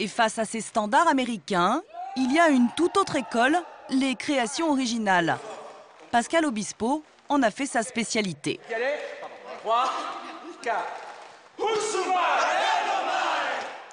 Et 0.00 0.08
face 0.08 0.38
à 0.38 0.46
ces 0.46 0.62
standards 0.62 1.08
américains, 1.08 1.82
il 2.16 2.32
y 2.32 2.40
a 2.40 2.48
une 2.48 2.68
toute 2.74 2.96
autre 2.96 3.16
école, 3.16 3.58
les 3.90 4.14
créations 4.14 4.70
originales. 4.70 5.36
Pascal 6.10 6.46
Obispo 6.46 7.04
en 7.28 7.42
a 7.42 7.50
fait 7.50 7.66
sa 7.66 7.82
spécialité. 7.82 8.58
3, 9.60 9.84
4. 10.62 10.78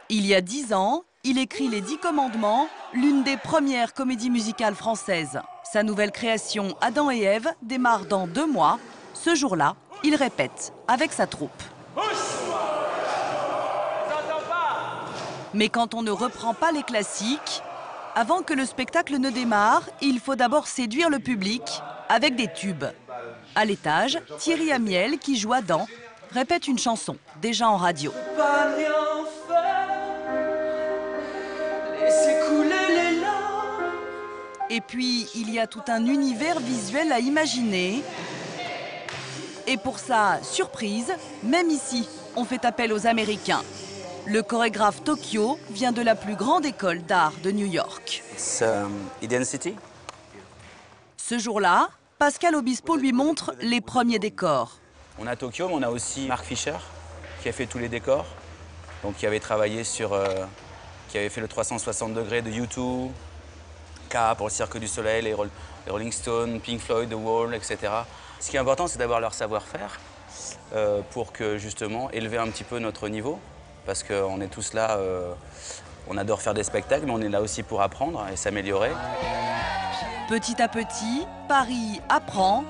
Il 0.08 0.26
y 0.26 0.34
a 0.34 0.40
dix 0.40 0.74
ans, 0.74 1.04
il 1.26 1.38
écrit 1.38 1.68
Les 1.68 1.82
Dix 1.82 1.98
Commandements, 1.98 2.70
l'une 2.94 3.24
des 3.24 3.36
premières 3.36 3.94
comédies 3.94 4.30
musicales 4.30 4.76
françaises. 4.76 5.42
Sa 5.70 5.84
nouvelle 5.84 6.12
création, 6.12 6.78
Adam 6.80 7.12
et 7.12 7.24
Ève, 7.24 7.54
démarre 7.62 8.06
dans 8.06 8.28
deux 8.28 8.48
mois. 8.48 8.80
Ce 9.14 9.36
jour-là, 9.36 9.76
il 10.06 10.16
répète 10.16 10.72
avec 10.88 11.12
sa 11.12 11.28
troupe. 11.28 11.52
Mais 15.58 15.70
quand 15.70 15.96
on 15.96 16.04
ne 16.04 16.12
reprend 16.12 16.54
pas 16.54 16.72
les 16.72 16.84
classiques, 16.84 17.64
avant 18.14 18.44
que 18.44 18.54
le 18.54 18.64
spectacle 18.64 19.18
ne 19.18 19.32
démarre, 19.32 19.82
il 20.02 20.20
faut 20.20 20.36
d'abord 20.36 20.68
séduire 20.68 21.10
le 21.10 21.18
public 21.18 21.64
avec 22.10 22.36
des 22.36 22.48
tubes. 22.54 22.86
À 23.56 23.66
l'étage, 23.66 24.20
Thierry 24.38 24.72
Amiel, 24.72 25.18
qui 25.18 25.36
joue 25.36 25.54
Adam, 25.54 25.88
répète 26.32 26.68
une 26.68 26.78
chanson, 26.78 27.18
déjà 27.42 27.68
en 27.68 27.78
radio. 27.78 28.14
Et 34.70 34.82
puis, 34.82 35.28
il 35.34 35.52
y 35.52 35.58
a 35.58 35.66
tout 35.66 35.82
un 35.88 36.06
univers 36.06 36.60
visuel 36.60 37.12
à 37.12 37.20
imaginer. 37.20 38.04
Et 39.66 39.78
pour 39.78 39.98
sa 39.98 40.38
surprise, 40.44 41.12
même 41.42 41.72
ici, 41.72 42.08
on 42.36 42.46
fait 42.46 42.64
appel 42.64 42.94
aux 42.94 43.08
Américains. 43.08 43.64
Le 44.30 44.44
chorégraphe 44.44 45.06
Tokyo 45.06 45.58
vient 45.70 45.94
de 45.94 46.02
la 46.02 46.14
plus 46.14 46.36
grande 46.36 46.66
école 46.66 47.02
d'art 47.02 47.32
de 47.44 47.52
New 47.52 47.66
York. 47.66 48.22
Um, 48.62 48.92
Ce 51.16 51.40
jour-là, 51.40 51.88
Pascal 52.20 52.56
Obispo 52.56 52.98
lui 52.98 53.14
montre 53.14 53.56
les 53.62 53.80
premiers 53.80 54.20
décors. 54.20 54.80
On 55.18 55.28
a 55.28 55.38
Tokyo, 55.38 55.70
mais 55.70 55.76
on 55.76 55.82
a 55.82 55.90
aussi 55.90 56.28
Mark 56.28 56.44
Fisher, 56.44 56.76
qui 57.42 57.48
a 57.48 57.54
fait 57.54 57.68
tous 57.68 57.78
les 57.78 57.88
décors. 57.88 58.26
Donc, 59.02 59.16
qui 59.16 59.26
avait 59.26 59.40
travaillé 59.40 59.86
sur... 59.86 60.12
Euh, 60.12 60.28
qui 61.08 61.18
avait 61.18 61.30
fait 61.30 61.40
le 61.40 61.48
360 61.48 62.14
degrés 62.14 62.42
de 62.42 62.52
U2, 62.52 63.10
K 64.10 64.36
pour 64.36 64.48
le 64.48 64.52
Cirque 64.52 64.78
du 64.78 64.90
Soleil, 64.90 65.24
les, 65.24 65.36
Rolling 65.90 66.12
Stones, 66.12 66.60
Pink 66.60 66.82
Floyd, 66.82 67.10
The 67.10 67.14
Wall, 67.14 67.56
etc. 67.56 67.78
Ce 68.42 68.50
qui 68.50 68.58
est 68.58 68.60
important, 68.60 68.88
c'est 68.88 69.00
d'avoir 69.00 69.22
leur 69.22 69.34
savoir-faire 69.34 70.02
euh, 70.74 71.02
pour 71.12 71.32
que, 71.32 71.58
justement, 71.58 72.12
élever 72.12 72.38
un 72.38 72.50
petit 72.50 72.66
peu 72.66 72.80
notre 72.80 73.08
niveau 73.08 73.40
parce 73.88 74.04
qu'on 74.04 74.42
est 74.42 74.48
tous 74.48 74.74
là, 74.74 74.98
euh, 74.98 75.32
on 76.10 76.18
adore 76.18 76.42
faire 76.42 76.54
des 76.54 76.64
spectacles, 76.64 77.06
mais 77.06 77.14
on 77.14 77.22
est 77.22 77.30
là 77.30 77.42
aussi 77.42 77.64
pour 77.64 77.82
apprendre 77.82 78.24
et 78.32 78.36
s'améliorer. 78.36 78.92
Petit 80.30 80.62
à 80.62 80.68
petit, 80.68 81.26
Paris 81.48 82.02
apprend 82.10 82.66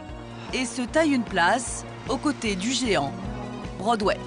et 0.54 0.64
se 0.64 0.84
taille 0.84 1.14
une 1.14 1.23
place 1.23 1.84
aux 2.08 2.18
côtés 2.18 2.56
du 2.56 2.72
géant 2.72 3.12
Broadway. 3.80 4.18